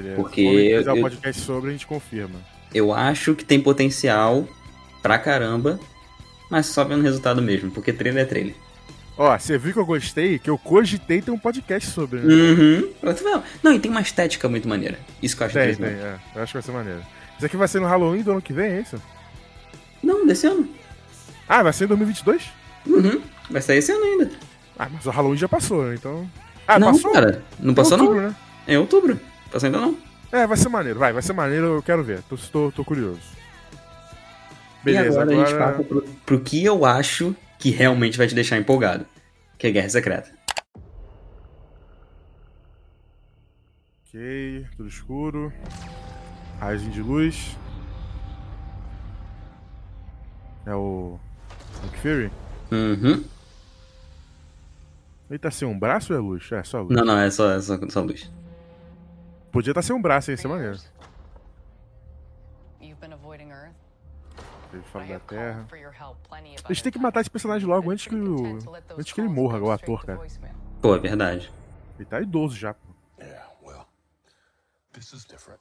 [0.00, 0.16] Beleza.
[0.16, 2.38] Porque Quando a gente fizer eu- um podcast sobre, a gente confirma.
[2.74, 4.46] Eu acho que tem potencial
[5.02, 5.78] pra caramba,
[6.50, 8.54] mas só vendo o resultado mesmo, porque trailer é trailer.
[9.16, 10.40] Ó, você viu que eu gostei?
[10.40, 12.34] Que eu cogitei ter um podcast sobre, né?
[12.34, 12.90] Uhum.
[13.62, 14.98] Não, e tem uma estética muito maneira.
[15.22, 16.16] Isso que eu acho Tem, tem, é.
[16.34, 17.00] Eu acho que vai ser maneiro.
[17.36, 19.00] Isso aqui vai ser no Halloween do ano que vem, é isso?
[20.02, 20.68] Não, desse ano.
[21.48, 22.42] Ah, vai ser em 2022?
[22.86, 23.20] Uhum.
[23.50, 24.30] Vai sair esse ano ainda.
[24.76, 25.92] Ah, mas o Halloween já passou?
[25.94, 26.28] Então.
[26.66, 27.12] Ah, não, passou?
[27.12, 27.42] cara.
[27.60, 28.28] Não passou, outubro, não.
[28.30, 28.36] né?
[28.66, 29.20] É outubro.
[29.50, 29.96] Passou ainda não.
[30.32, 32.22] É, vai ser maneiro, vai, vai ser maneiro, eu quero ver.
[32.22, 33.20] Tô, tô, tô curioso.
[34.82, 35.42] Beleza, e agora, agora.
[35.42, 39.06] a gente passa pro, pro que eu acho que realmente vai te deixar empolgado.
[39.56, 40.30] Que é Guerra Secreta.
[44.06, 45.52] Ok, tudo escuro.
[46.60, 47.56] Raizinho de luz.
[50.66, 51.18] É o.
[51.82, 52.30] Nick Fury?
[52.70, 53.24] Uhum.
[55.30, 56.50] Ele tá sem um braço ou é luz?
[56.52, 56.94] É, só luz.
[56.94, 58.30] Não, não, é só, é só, só luz.
[59.54, 60.34] Podia estar sem um braço, hein?
[60.34, 60.76] Isso é maneiro.
[64.68, 65.68] Teve Fora da Terra.
[66.64, 68.58] Eles têm que matar esse personagem logo antes que, o,
[68.98, 70.20] antes que ele morra, o ator, cara.
[70.82, 71.52] Pô, é verdade.
[71.96, 72.92] Ele tá idoso já, pô.
[73.20, 73.86] Yeah, well,
[74.92, 75.60] this is different.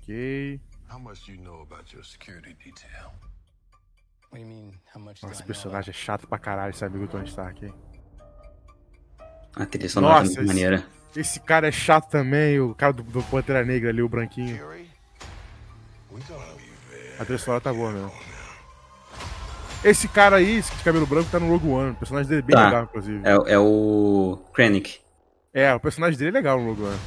[0.00, 0.58] Ok.
[0.90, 3.12] How much do you know about your security detail?
[4.30, 4.80] What do you mean?
[4.94, 7.66] How much do Nossa, esse personagem é chato pra caralho, esse amigo do Tony Stark,
[7.66, 7.74] hein?
[9.56, 10.84] A trilha sonora é Nossa, muito esse- maneira.
[11.16, 14.60] Esse cara é chato também, o cara do, do Pantera Negra ali, o branquinho.
[17.18, 18.12] A trilha sonora tá boa mesmo.
[19.82, 21.90] Esse cara aí, esse de cabelo branco, tá no Rogue One.
[21.92, 22.64] O personagem dele é bem Tá.
[22.66, 23.20] legal, inclusive.
[23.24, 24.98] É, é o Krennic.
[25.54, 26.98] É, o personagem dele é legal no Rogue One.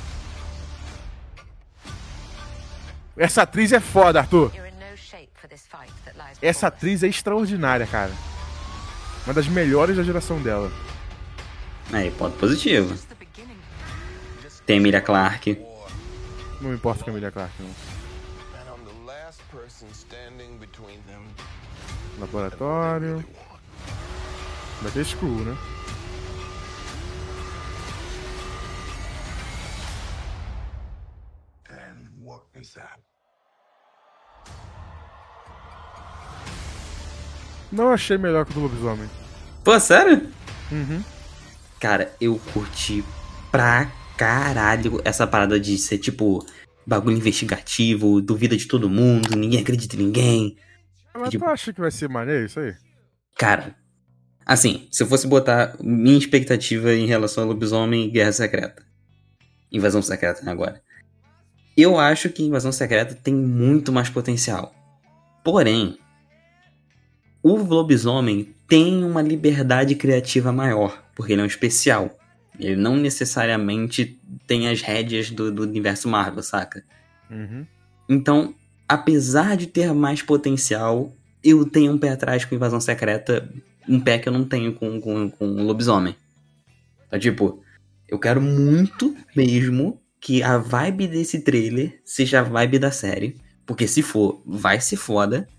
[3.17, 4.51] Essa atriz é foda, Arthur.
[6.41, 8.11] Essa atriz é extraordinária, cara.
[9.25, 10.71] Uma das melhores da geração dela.
[11.91, 12.95] Aí, ponto positivo.
[14.65, 15.59] Tem Emilia Clarke.
[16.61, 17.69] Não importa com a Emilia Clarke, não.
[22.19, 23.25] Laboratório.
[24.81, 25.57] Vai ter Screw, né?
[37.71, 39.09] Não achei melhor que o do Lobisomem.
[39.63, 40.31] Pô, sério?
[40.71, 41.03] Uhum.
[41.79, 43.03] Cara, eu curti
[43.51, 46.45] pra caralho essa parada de ser tipo
[46.85, 50.57] bagulho investigativo, duvida de todo mundo, ninguém acredita em ninguém.
[51.13, 52.73] Mas Tipo- tu acha que vai ser maneiro isso aí?
[53.37, 53.75] Cara,
[54.45, 58.83] assim, se eu fosse botar minha expectativa em relação a lobisomem e guerra secreta.
[59.71, 60.81] Invasão secreta, né, agora.
[61.77, 64.73] Eu acho que invasão secreta tem muito mais potencial.
[65.43, 65.97] Porém,
[67.41, 72.17] o lobisomem tem uma liberdade criativa maior, porque ele é um especial.
[72.57, 76.81] Ele não necessariamente tem as rédeas do, do universo Marvel, saca?
[77.29, 77.65] Uhum.
[78.07, 78.55] Então,
[78.87, 83.53] apesar de ter mais potencial, eu tenho um pé atrás com Invasão Secreta,
[83.85, 86.15] um pé que eu não tenho com, com, com Lobisomem.
[87.07, 87.61] Então, tipo,
[88.07, 93.85] eu quero muito mesmo que a vibe desse trailer seja a vibe da série, porque
[93.85, 95.49] se for, vai ser foda,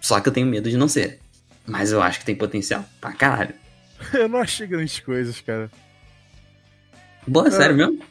[0.00, 1.20] só que eu tenho medo de não ser.
[1.64, 3.54] Mas eu acho que tem potencial pra caralho.
[4.14, 5.70] Eu não achei grandes coisas, cara.
[7.26, 8.02] Boa, sério mesmo?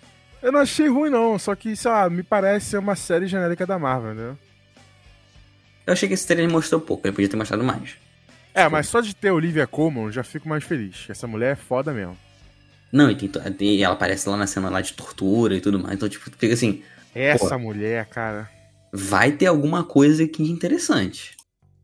[0.42, 1.38] Eu não achei ruim, não.
[1.38, 4.38] Só que, sei lá, me parece ser uma série genérica da Marvel, né?
[5.86, 7.96] Eu achei que esse trailer mostrou pouco, ele podia ter mostrado mais.
[8.54, 11.08] É, mas só de ter Olivia Colman, já fico mais feliz.
[11.10, 12.16] Essa mulher é foda mesmo.
[12.92, 15.96] Não, e, tem e ela aparece lá na cena lá de tortura e tudo mais,
[15.96, 17.60] então, tipo, fica assim, Essa Pô.
[17.60, 18.50] mulher, cara.
[18.92, 21.36] vai ter alguma coisa aqui interessante.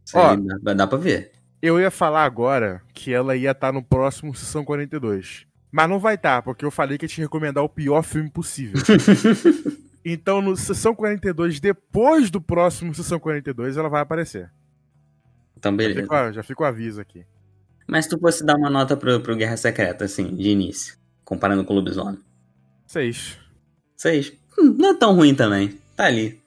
[0.05, 0.35] Isso Ó.
[0.35, 1.31] dá, vai dar pra ver.
[1.65, 5.47] Eu ia falar agora que ela ia estar no próximo Sessão 42.
[5.71, 8.79] Mas não vai estar, porque eu falei que ia te recomendar o pior filme possível.
[10.05, 14.51] então, no Sessão 42, depois do próximo Sessão 42, ela vai aparecer.
[15.57, 16.01] Então, Já beleza.
[16.03, 17.25] fica, já fica o aviso aqui.
[17.87, 21.63] Mas se tu fosse dar uma nota pro, pro Guerra Secreta, assim, de início, comparando
[21.65, 22.19] com o Lobisomem.
[22.85, 23.39] Seis.
[23.97, 24.33] Seis.
[24.57, 25.79] Hum, não é tão ruim também.
[25.95, 26.39] Tá ali.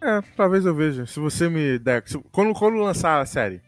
[0.00, 1.04] É, talvez eu veja.
[1.04, 2.04] Se você me der.
[2.06, 3.60] se- quando, quando lançar a série,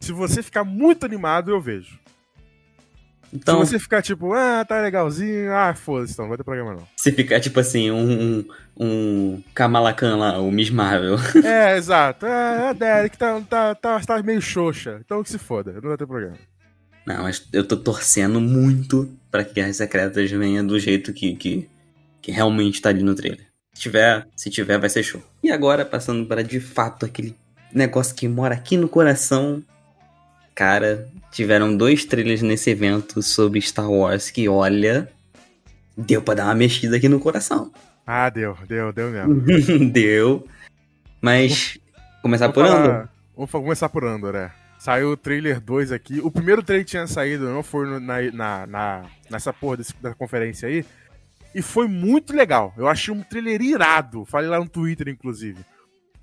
[0.00, 1.98] se você ficar muito animado, eu vejo.
[3.32, 6.74] Então, Se você ficar tipo, ah, tá legalzinho, ah, foda-se, então, não vai ter programa
[6.74, 6.88] não.
[6.96, 8.44] se ficar tipo assim, um, um,
[8.78, 11.16] um Kamala Khan lá, o Miss Marvel.
[11.44, 12.24] é, exato.
[12.24, 15.96] É, a Derek tá, tá, tá, tá meio xoxa, então que se foda, não vai
[15.96, 16.36] ter programa.
[17.04, 21.68] Não, mas eu tô torcendo muito pra que Guerras Secretas venha do jeito que, que,
[22.20, 23.46] que realmente tá ali no trailer.
[23.72, 25.22] Se tiver, se tiver, vai ser show.
[25.42, 27.36] E agora, passando para de fato aquele
[27.72, 29.62] negócio que mora aqui no coração.
[30.56, 35.06] Cara, tiveram dois trailers nesse evento sobre Star Wars que, olha,
[35.96, 37.70] deu pra dar uma mexida aqui no coração.
[38.06, 39.34] Ah, deu, deu, deu mesmo.
[39.92, 40.48] deu.
[41.20, 41.78] Mas,
[42.22, 43.08] começar por falar- Andor.
[43.36, 44.50] Vamos começar por Andor, é.
[44.78, 46.20] Saiu o trailer 2 aqui.
[46.20, 50.68] O primeiro trailer tinha saído não foi na, na, na- nessa porra desse- da conferência
[50.68, 50.84] aí.
[51.54, 52.72] E foi muito legal.
[52.78, 54.24] Eu achei um trailer irado.
[54.24, 55.58] Falei lá no Twitter, inclusive.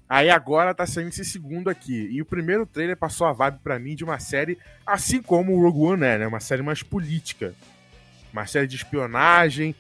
[0.08, 2.08] Aí agora tá saindo esse segundo aqui.
[2.12, 5.62] E o primeiro trailer passou a vibe pra mim de uma série, assim como o
[5.62, 6.28] Rogue One é, né?
[6.28, 7.54] Uma série mais política.
[8.32, 9.76] Uma série de espionagem,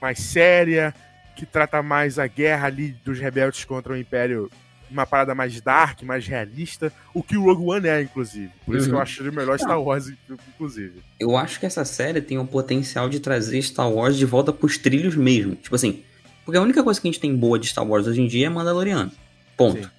[0.00, 0.94] mais séria,
[1.36, 4.50] que trata mais a guerra ali dos rebeldes contra o Império
[4.90, 8.50] uma parada mais dark, mais realista, o que o Rogue One é, inclusive.
[8.64, 9.02] Por isso que eu Uhum.
[9.02, 10.10] acho ele o melhor Star Wars,
[10.48, 11.02] inclusive.
[11.20, 14.78] Eu acho que essa série tem o potencial de trazer Star Wars de volta pros
[14.78, 15.54] trilhos mesmo.
[15.56, 16.02] Tipo assim,
[16.42, 18.46] porque a única coisa que a gente tem boa de Star Wars hoje em dia
[18.46, 19.12] é Mandaloriano.
[19.58, 19.82] Ponto.
[19.82, 19.90] Sim.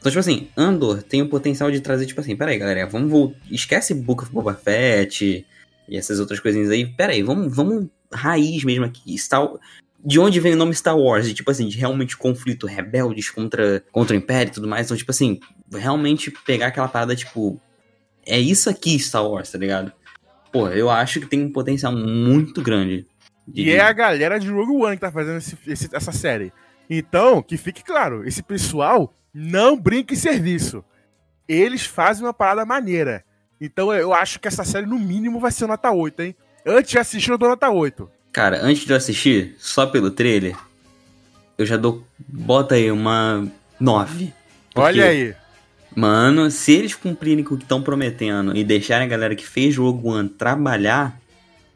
[0.00, 3.38] Então, tipo assim, Andor tem o potencial de trazer, tipo assim, peraí, galera, vamos voltar.
[3.50, 5.46] Esquece Book of Boba Fett
[5.88, 6.86] e essas outras coisinhas aí.
[6.86, 9.16] Peraí, vamos, vamos raiz mesmo aqui.
[9.18, 9.46] Star...
[10.02, 13.84] de onde vem o nome Star Wars, e, tipo assim, de realmente conflito rebeldes contra,
[13.92, 14.86] contra o Império e tudo mais.
[14.86, 15.38] Então, tipo assim,
[15.70, 17.60] realmente pegar aquela parada, tipo,
[18.26, 19.92] é isso aqui Star Wars, tá ligado?
[20.50, 23.06] Pô, eu acho que tem um potencial muito grande.
[23.46, 26.52] de- E é a galera de Rogue One que tá fazendo esse- esse- essa série.
[26.92, 30.84] Então, que fique claro, esse pessoal não brinca em serviço.
[31.46, 33.24] Eles fazem uma parada maneira.
[33.60, 36.36] Então eu acho que essa série, no mínimo, vai ser nota 8, hein?
[36.66, 38.10] Antes de assistir, eu dou nota 8.
[38.32, 40.56] Cara, antes de eu assistir, só pelo trailer,
[41.56, 42.04] eu já dou.
[42.18, 43.46] Bota aí uma
[43.78, 44.32] 9.
[44.74, 45.34] Olha aí.
[45.94, 49.76] Mano, se eles cumprirem com o que estão prometendo e deixarem a galera que fez
[49.76, 51.20] Rogue One trabalhar,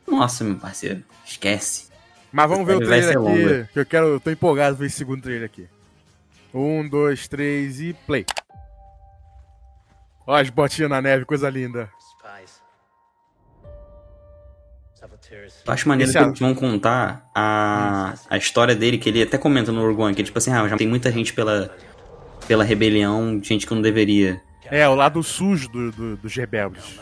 [0.06, 1.88] nossa, meu parceiro, esquece.
[2.34, 3.16] Mas vamos ver o trailer aqui.
[3.16, 3.70] longa.
[3.72, 4.06] Que eu quero.
[4.08, 5.68] Eu tô empolgado pra esse segundo trailer aqui.
[6.52, 8.26] Um, dois, três e play.
[10.26, 11.88] Ó, as botinhas na neve, coisa linda.
[15.66, 19.22] Eu acho maneiro Esse que é- eles vão contar a, a história dele, que ele
[19.22, 21.70] até comenta no One, que é tipo assim, ah, já tem muita gente pela,
[22.48, 24.40] pela rebelião, gente que não deveria.
[24.64, 26.98] É, o lado sujo do, do, dos rebeldes.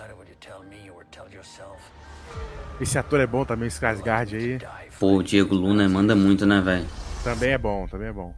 [2.81, 4.59] Esse ator é bom também, Skarsgård aí.
[5.03, 6.87] Pô, o Diego Luna manda muito, né, velho?
[7.25, 8.33] Também é bom, também é bom.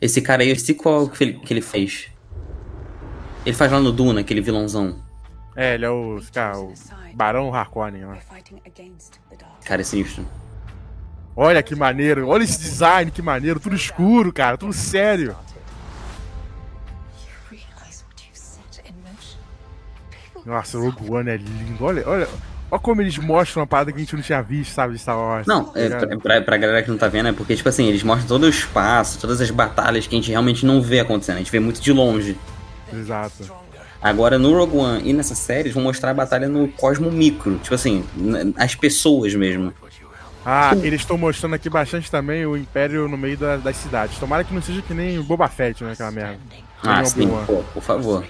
[0.00, 2.10] Esse cara aí, eu sei qual que ele, que ele fez.
[3.46, 5.00] Ele faz lá no Duna, aquele vilãozão.
[5.54, 6.74] É, ele é o, cara, o
[7.14, 8.16] Barão Harkonnen, ó.
[9.64, 10.26] Cara, é sinistro.
[11.36, 15.36] Olha que maneiro, olha esse design, que maneiro, tudo escuro, cara, tudo sério.
[20.44, 22.28] Nossa, o Rogue One é lindo, olha, olha,
[22.72, 25.16] olha como eles mostram uma parada que a gente não tinha visto, sabe, de Star
[25.18, 25.46] Wars.
[25.46, 27.86] Não, tá é, pra, pra, pra galera que não tá vendo, é porque, tipo assim,
[27.86, 31.36] eles mostram todo o espaço, todas as batalhas que a gente realmente não vê acontecendo.
[31.36, 32.36] A gente vê muito de longe.
[32.92, 33.50] Exato.
[34.02, 37.58] Agora, no Rogue One e nessa série, eles vão mostrar a batalha no cosmo micro.
[37.58, 38.04] Tipo assim,
[38.56, 39.72] as pessoas mesmo.
[40.44, 44.18] Ah, eles estão mostrando aqui bastante também o Império no meio da- das cidades.
[44.18, 46.36] Tomara que não seja que nem o Boba Fett, né, aquela merda.
[46.82, 48.24] Ah, sim, pô, por favor.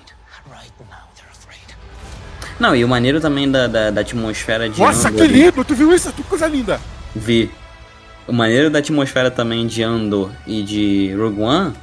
[2.63, 5.65] Não, e o maneiro também da, da, da atmosfera de Nossa, Andor que lindo!
[5.65, 6.13] Tu viu isso?
[6.13, 6.81] Que coisa linda!
[7.15, 7.51] Vi.
[8.29, 11.75] O maneiro da atmosfera também de Andor e de Rogue One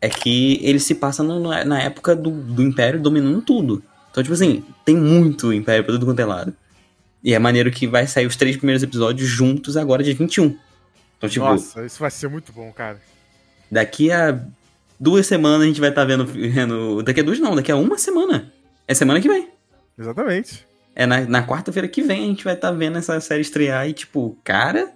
[0.00, 3.84] é que ele se passa no- na época do, do Império dominando tudo.
[4.10, 6.52] Então, tipo assim, tem muito Império pra tudo quanto é lado.
[7.22, 10.56] E é maneiro que vai sair os três primeiros episódios juntos agora, dia 21.
[11.18, 13.00] Então, tipo, Nossa, isso vai ser muito bom, cara.
[13.70, 14.38] daqui a
[14.98, 17.00] duas semanas a gente vai estar vendo, vendo.
[17.04, 18.52] Daqui a duas não, daqui a uma semana.
[18.88, 19.48] É semana que vem.
[19.98, 20.66] Exatamente.
[20.94, 23.92] É na, na quarta-feira que vem a gente vai estar vendo essa série estrear e,
[23.92, 24.92] tipo, cara.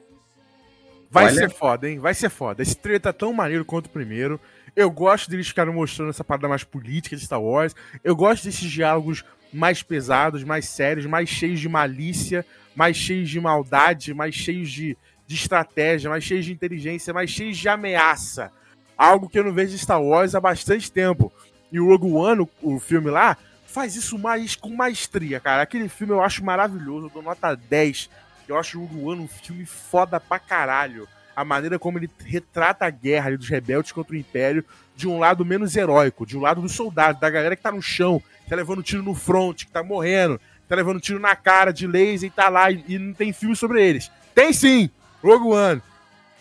[1.10, 1.98] Vai Olha- ser foda, hein?
[1.98, 2.62] Vai ser foda.
[2.62, 4.40] Esse trailer tá tão maneiro quanto o primeiro.
[4.76, 7.74] Eu gosto deles ficarem mostrando essa parada mais política de Star Wars.
[8.04, 13.40] Eu gosto desses diálogos mais pesados, mais sérios, mais cheios de malícia, mais cheios de
[13.40, 18.52] maldade, mais cheios de, de estratégia, mais cheios de inteligência, mais cheios de ameaça.
[18.96, 21.32] Algo que eu não vejo de Star Wars há bastante tempo.
[21.72, 23.36] E o Rogue One, o, o filme lá,
[23.70, 25.62] faz isso mais com maestria, cara.
[25.62, 28.10] Aquele filme eu acho maravilhoso, eu dou nota 10.
[28.48, 31.08] Eu acho o One um filme foda pra caralho.
[31.34, 34.64] A maneira como ele retrata a guerra ali dos rebeldes contra o Império
[34.96, 37.80] de um lado menos heróico, de um lado dos soldados, da galera que tá no
[37.80, 41.34] chão, que tá levando tiro no front, que tá morrendo, que tá levando tiro na
[41.34, 44.10] cara de laser e tá lá e, e não tem filme sobre eles.
[44.34, 44.90] Tem sim!
[45.22, 45.82] Rogue One.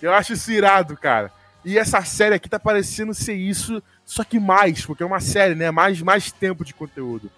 [0.02, 1.32] Eu acho isso irado, cara.
[1.63, 5.56] E essa série aqui tá parecendo ser isso, só que mais, porque é uma série,
[5.56, 5.69] né?
[5.72, 7.30] Mais, mais tempo de conteúdo.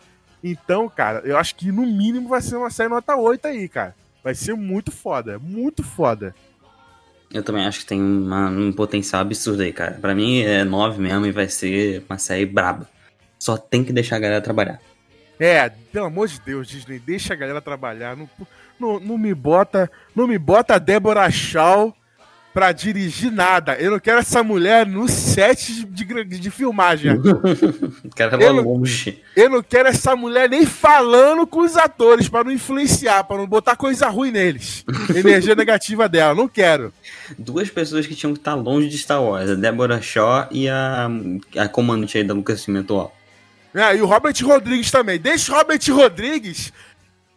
[0.44, 3.96] Então, cara, eu acho que no mínimo vai ser uma série nota 8 aí, cara.
[4.24, 6.36] Vai ser muito foda, muito foda.
[7.34, 9.94] Eu também acho que tem uma- um potencial absurdo aí, cara.
[10.02, 12.88] Pra mim é 9 mesmo e vai ser uma série braba.
[13.40, 14.80] Só tem que deixar a galera trabalhar.
[15.40, 18.16] É, pelo amor de Deus, Disney, deixa a galera trabalhar.
[18.16, 18.30] Não,
[18.80, 21.96] não, não me bota, não me bota a Débora Shaw
[22.54, 23.76] pra dirigir nada.
[23.76, 27.12] Eu não quero essa mulher no set de, de, de filmagem.
[28.04, 29.22] O cara Eu longe.
[29.36, 33.48] Eu não quero essa mulher nem falando com os atores pra não influenciar, pra não
[33.48, 34.84] botar coisa ruim neles.
[35.16, 36.94] Energia negativa dela, não quero.
[37.38, 39.50] Duas pessoas que tinham que estar longe de Star Wars.
[39.50, 41.10] A Deborah Shaw e a,
[41.58, 43.16] a comandante aí da Lucasfilm atual.
[43.74, 45.18] É, e o Robert Rodrigues também.
[45.18, 46.74] Deixa o Robert Rodrigues.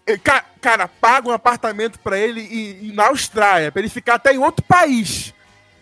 [0.07, 4.14] Eh, ca- Cara, paga um apartamento pra ele em- em- na Austrália, pra ele ficar
[4.14, 5.35] até em outro país.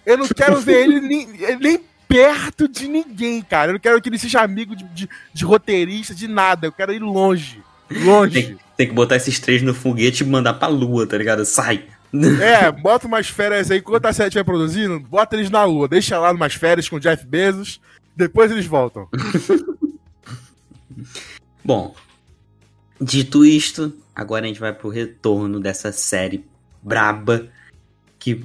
[0.05, 3.71] Eu não quero ver ele nem, eh, nem perto de ninguém, cara.
[3.71, 6.67] Eu não quero que ele seja amigo de, de, de roteirista, de nada.
[6.67, 7.63] Eu quero ir longe.
[7.91, 8.43] Longe.
[8.43, 11.45] Tem, tem que botar esses três no foguete e mandar pra lua, tá ligado?
[11.45, 11.85] Sai!
[12.43, 13.79] É, bota umas férias aí.
[13.79, 15.89] Enquanto a série estiver produzindo, bota eles na lua.
[15.89, 17.81] Deixa lá umas férias com o Jeff Bezos.
[18.15, 19.09] Depois eles voltam.
[21.65, 21.95] Bom,
[23.01, 26.45] dito isto, agora a gente vai pro retorno dessa série
[26.83, 27.49] braba
[28.19, 28.45] que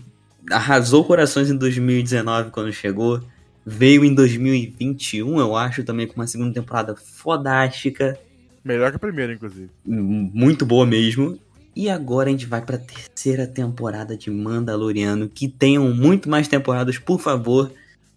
[0.52, 3.22] arrasou corações em 2019 quando chegou.
[3.66, 8.18] Veio em 2021, eu acho, também com uma segunda temporada fodástica.
[8.64, 9.70] Melhor que a primeira, inclusive.
[9.86, 11.38] Muito boa mesmo.
[11.76, 15.30] E agora a gente vai pra terceira temporada de Mandaloriano.
[15.30, 17.72] Que tenham muito mais temporadas, por favor.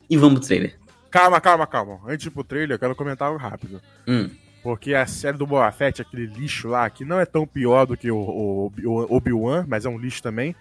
[0.09, 0.77] E vamos pro trailer.
[1.11, 2.01] Calma, calma, calma.
[2.07, 3.83] Antes de ir pro trailer, eu quero comentar algo rápido.
[4.07, 4.31] Hum.
[4.63, 7.97] Porque a série do Boba Fett, aquele lixo lá, que não é tão pior do
[7.97, 10.55] que o, o, o Obi-Wan, mas é um lixo também.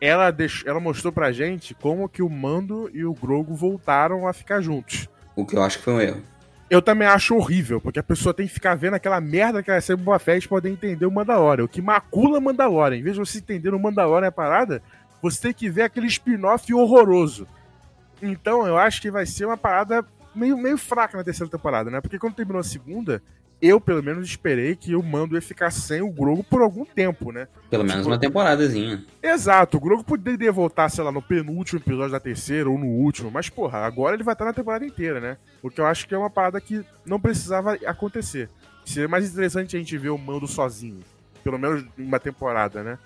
[0.00, 4.32] Ela, deixou, ela mostrou pra gente como que o Mando e o Grogu voltaram a
[4.32, 5.08] ficar juntos.
[5.34, 6.22] O que eu acho que foi um erro.
[6.68, 9.80] Eu também acho horrível, porque a pessoa tem que ficar vendo aquela merda que é
[9.80, 11.64] ser Boba Fett pra poder entender o Mandalorian.
[11.64, 12.98] O que macula Mandalorian.
[12.98, 14.82] Em vez de você entender o Mandalorian a parada,
[15.22, 17.46] você tem que ver aquele spin-off horroroso.
[18.20, 22.00] Então eu acho que vai ser uma parada meio, meio fraca na terceira temporada, né?
[22.00, 23.22] Porque quando terminou a segunda,
[23.60, 27.32] eu pelo menos esperei que o Mando ia ficar sem o Grogu por algum tempo,
[27.32, 27.48] né?
[27.70, 29.04] Pelo menos uma temporadazinha.
[29.22, 33.30] Exato, o Grogu poderia voltar, sei lá, no penúltimo episódio da terceira ou no último,
[33.30, 35.38] mas porra, agora ele vai estar na temporada inteira, né?
[35.62, 38.50] O que eu acho que é uma parada que não precisava acontecer.
[38.84, 41.00] Seria mais interessante a gente ver o Mando sozinho,
[41.42, 42.98] pelo menos uma temporada, né?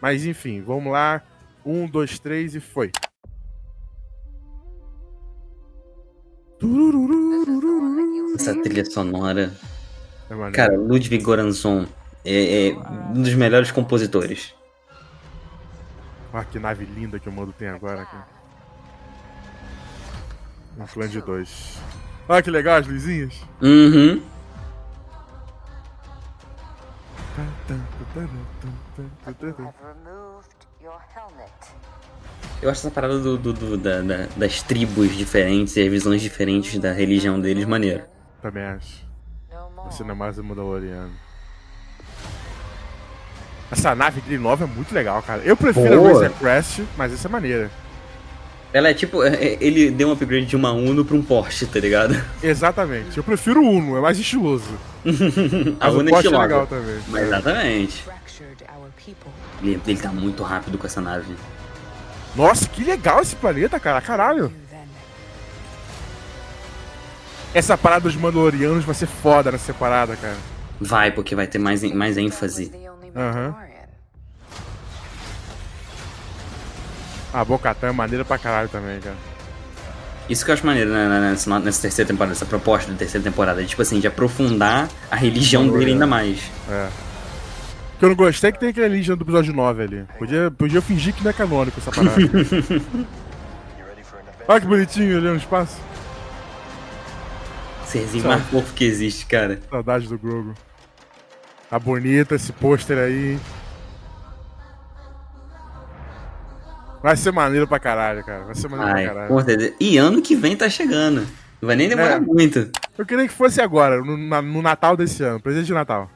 [0.00, 1.22] Mas enfim, vamos lá.
[1.64, 2.90] Um, dois, três e foi.
[8.34, 9.52] Essa trilha sonora.
[10.30, 10.50] É.
[10.52, 11.86] Cara, Ludwig Göransson
[12.24, 12.76] é, é
[13.10, 14.54] um dos melhores compositores.
[16.32, 18.04] Olha que nave linda que o Mando tem agora.
[18.04, 18.26] Cara.
[20.78, 21.78] Um clã de dois.
[22.28, 23.34] Olha que legal as luzinhas.
[23.62, 24.20] Uhum.
[32.64, 36.22] Eu acho essa parada do, do- do- da- da- das tribos diferentes e as visões
[36.22, 38.02] diferentes da religião deles maneiro.
[38.40, 39.04] Também acho.
[39.84, 41.10] Você não é mais o Mandaloriano.
[43.70, 45.42] Essa nave dele nova é muito legal, cara.
[45.44, 46.08] Eu prefiro Boa.
[46.08, 47.70] a Razor Crest, mas essa é maneira.
[48.72, 51.66] Ela é tipo, é- é- ele deu um upgrade de uma Uno pra um Porsche,
[51.66, 52.14] tá ligado?
[52.42, 53.18] Exatamente.
[53.18, 54.70] Eu prefiro o Uno, é mais estiloso.
[55.80, 56.42] A Mas o Uno é é estilosa.
[56.42, 56.98] legal também.
[57.08, 57.26] Mas É.
[57.26, 58.04] exatamente.
[59.62, 61.34] Ele, ele tá muito rápido com essa nave.
[62.34, 64.00] Nossa, que legal esse planeta, cara.
[64.00, 64.52] Caralho.
[67.52, 70.36] Essa parada dos Mandalorianos vai ser foda nessa parada, cara.
[70.80, 72.72] Vai, porque vai ter mais, mais ênfase.
[73.14, 73.54] Aham.
[77.32, 79.16] A Bocatã é maneira pra caralho também, cara.
[80.28, 83.22] Isso que eu acho maneiro né, né, nessa, nessa terceira temporada, essa proposta da terceira
[83.22, 83.62] temporada.
[83.62, 86.40] de, Tipo assim, de aprofundar a religião dele ainda mais.
[86.68, 86.88] É.
[87.94, 90.04] O que eu não gostei é que tem aquele alienígena do episódio 9 ali.
[90.18, 92.16] Podia, podia fingir que não é canônico essa parada.
[94.48, 95.80] Olha que bonitinho ali no espaço.
[97.86, 99.60] Serzinho mais fofo que existe, cara.
[99.70, 100.54] Saudade do Grogu.
[101.70, 103.38] Tá bonito esse pôster aí.
[107.02, 108.44] Vai ser maneiro pra caralho, cara.
[108.44, 109.44] Vai ser maneiro Ai, pra caralho.
[109.44, 109.74] certeza.
[109.78, 111.20] E ano que vem tá chegando.
[111.60, 112.20] Não vai nem demorar É.
[112.20, 112.70] muito.
[112.98, 116.10] Eu queria que fosse agora, no, no Natal desse ano, presente de Natal.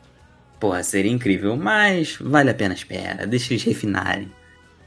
[0.60, 3.26] Porra, seria incrível, mas vale a pena a espera.
[3.26, 4.30] Deixa eles refinarem.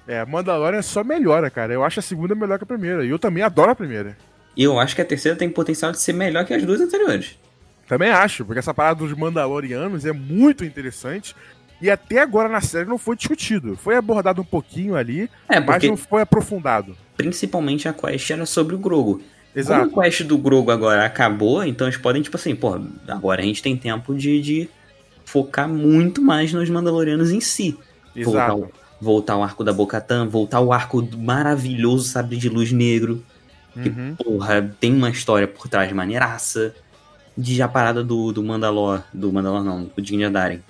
[0.07, 1.73] É, Mandalorian só melhora, cara.
[1.73, 3.05] Eu acho a segunda melhor que a primeira.
[3.05, 4.17] E eu também adoro a primeira.
[4.57, 7.39] E eu acho que a terceira tem potencial de ser melhor que as duas anteriores.
[7.87, 11.33] Também acho, porque essa parada dos Mandalorianos é muito interessante.
[11.81, 13.77] E até agora na série não foi discutido.
[13.77, 16.95] Foi abordado um pouquinho ali, É, mas não foi aprofundado.
[17.15, 19.21] principalmente a quest era sobre o Grogo.
[19.55, 19.89] Exato.
[19.89, 23.45] Como a quest do Grogo agora acabou, então eles podem, tipo assim, pô, agora a
[23.45, 24.69] gente tem tempo de, de
[25.31, 27.77] focar muito mais nos Mandalorianos em si.
[28.23, 28.55] Voltar, Exato.
[28.63, 28.71] o-
[29.03, 33.23] voltar o arco da Bocatan, voltar o arco do maravilhoso Sabre de Luz Negro.
[33.73, 34.15] Que, Uhum.
[34.15, 36.75] porra, tem uma história por trás de maneiraça.
[37.37, 40.61] De a parada do, do Mandalor, do Mandalor não, do Din Djarin.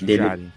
[0.00, 0.50] Dele,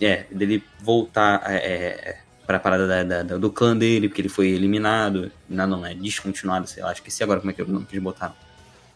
[0.00, 4.28] é, dele voltar é, é, pra parada da- da- da- do clã dele, porque ele
[4.28, 5.30] foi eliminado.
[5.48, 7.94] Não, não, é descontinuado, sei lá, esqueci agora como é que é o nome que
[7.94, 8.34] eles botaram.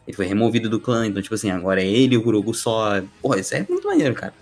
[0.06, 3.00] Ele foi removido do clã, então, tipo assim, agora é ele e o Grogu só.
[3.20, 4.34] Porra, isso é muito maneiro, cara.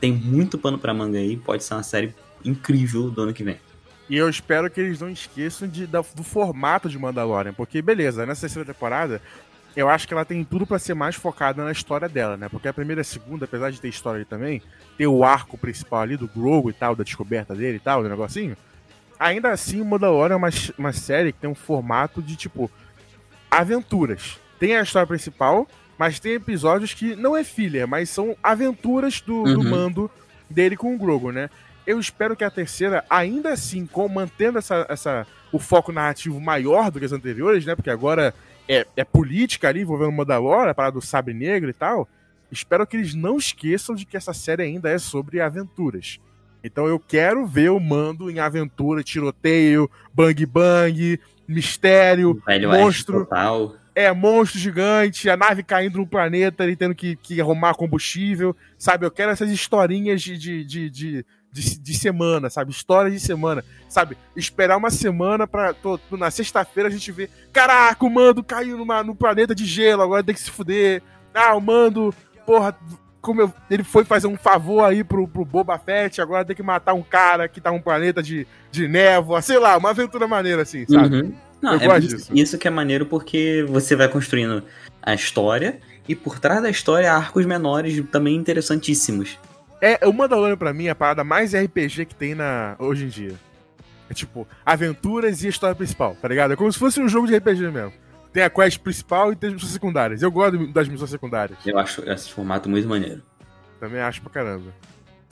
[0.00, 2.14] Tem muito pano pra manga aí, pode ser uma série
[2.44, 3.58] incrível do ano que vem.
[4.08, 8.24] E eu espero que eles não esqueçam de, da- do formato de Mandalorian, porque beleza,
[8.26, 9.20] nessa terceira temporada,
[9.76, 12.48] eu acho que ela tem tudo pra ser mais focada na história dela, né?
[12.48, 14.62] Porque a primeira e a segunda, apesar de ter história ali também,
[14.98, 18.08] ter o arco principal ali do Grogu e tal, da descoberta dele e tal, do
[18.08, 18.56] negocinho,
[19.18, 22.68] ainda assim Mandalorian é uma, uma série que tem um formato de tipo
[23.50, 24.38] aventuras.
[24.60, 25.66] Tem a história principal,
[25.98, 29.70] mas tem episódios que não é filler, mas são aventuras do, do Uhum.
[29.70, 30.10] mando
[30.48, 31.50] dele com o Grogu, né?
[31.86, 36.90] Eu espero que a terceira, ainda assim, com, mantendo essa, essa, o foco narrativo maior
[36.90, 37.74] do que as anteriores, né?
[37.74, 38.34] Porque agora
[38.68, 42.08] é, é política ali envolvendo o Mandalorian, a parada do sabre negro e tal.
[42.52, 46.20] Espero que eles não esqueçam de que essa série ainda é sobre aventuras.
[46.62, 53.20] Então eu quero ver o Mando em aventura, tiroteio, bang bang, mistério, Velho monstro.
[53.24, 53.74] Total.
[53.94, 59.04] É, monstro gigante, a nave caindo no planeta, ele tendo que, que arrumar combustível, sabe?
[59.04, 62.70] Eu quero essas historinhas de, de, de, de, de, de semana, sabe?
[62.70, 64.16] Histórias de semana, sabe?
[64.36, 65.74] Esperar uma semana pra.
[65.74, 67.28] Tô, tô- na sexta-feira a gente ver.
[67.52, 71.02] Caraca, o mando caiu numa, num planeta de gelo, agora tem que se fuder.
[71.34, 72.14] Ah, o mando,
[72.46, 72.76] porra.
[73.20, 76.62] Como eu- ele foi fazer um favor aí pro, pro Boba Fett, agora tem que
[76.62, 80.62] matar um cara que tá num planeta de, de névoa, sei lá, uma aventura maneira
[80.62, 81.16] assim, sabe?
[81.22, 81.34] Uhum.
[81.60, 82.30] Não, Eu é gosto isso, disso.
[82.34, 84.62] isso que é maneiro porque você vai construindo
[85.02, 89.38] a história e por trás da história arcos menores também interessantíssimos.
[89.80, 93.08] É, o Mandalorian pra mim é a parada mais RPG que tem na hoje em
[93.08, 93.34] dia.
[94.08, 96.52] É tipo, aventuras e a história principal, tá ligado?
[96.52, 97.92] É como se fosse um jogo de RPG mesmo.
[98.32, 100.22] Tem a quest principal e tem as missões secundárias.
[100.22, 101.58] Eu gosto das missões secundárias.
[101.64, 103.22] Eu acho esse formato muito maneiro.
[103.78, 104.72] Também acho pra caramba.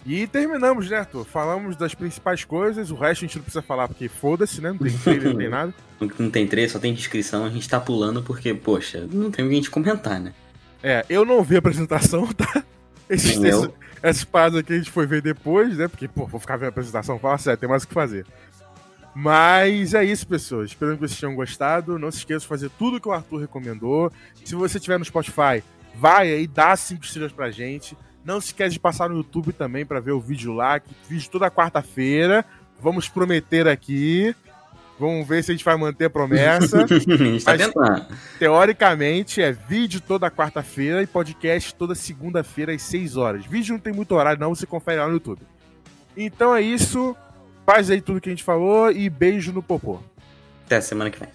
[0.07, 1.25] E terminamos, né, Arthur?
[1.25, 4.71] Falamos das principais coisas, o resto a gente não precisa falar porque foda-se, né?
[4.71, 5.75] Não tem trailer, não tem nada.
[6.19, 9.49] Não, tem trecho, só tem descrição, a gente tá pulando porque, poxa, não tem o
[9.49, 10.33] que a gente comentar, né?
[10.81, 12.63] É, eu não vi a apresentação, tá?
[13.11, 13.71] Esses, esses-
[14.01, 15.89] essas paradas aqui a gente foi ver depois, né?
[15.89, 18.25] Porque, pô, vou ficar vendo a apresentação, fala sério, tem mais o que fazer.
[19.13, 20.71] Mas é isso, pessoas.
[20.71, 21.99] Espero que vocês tenham gostado.
[21.99, 24.13] Não se esqueça de fazer tudo que o Arthur recomendou.
[24.45, 25.65] Se você estiver no Spotify,
[25.97, 27.97] vai aí, dá cinco estrelas pra gente.
[28.29, 31.31] Não se esqueça de passar no YouTube também pra ver o vídeo lá, que vídeo
[31.31, 32.45] toda quarta-feira.
[32.79, 34.37] Vamos prometer aqui.
[35.01, 36.85] Vamos ver se a gente vai manter a promessa.
[36.85, 38.07] a gente tá Mas- tentando.
[38.39, 43.47] Teoricamente é vídeo toda quarta-feira e podcast toda segunda-feira às 6 horas.
[43.47, 45.41] Vídeo não tem muito horário, não, você confere lá no YouTube.
[46.15, 47.17] Então é isso.
[47.65, 50.01] Faz aí tudo que a gente falou e beijo no popô.
[50.67, 51.31] Até semana que vem.